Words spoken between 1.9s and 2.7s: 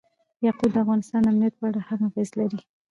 اغېز لري.